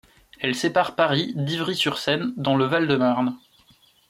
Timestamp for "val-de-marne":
2.65-3.37